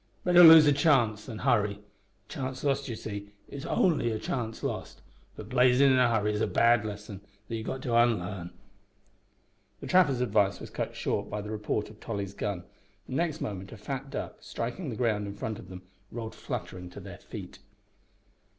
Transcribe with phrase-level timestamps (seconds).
[0.23, 1.75] Better lose a chance than hurry.
[1.75, 4.99] A chance lost you see, is only a chance lost,
[5.35, 8.49] but blazin' in a hurry is a bad lesson that ye've got to unlarn."
[9.79, 12.63] The trapper's advice was cut short by the report of Tolly's gun,
[13.05, 16.89] and next moment a fat duck, striking the ground in front of them, rolled fluttering
[16.89, 17.59] to their feet.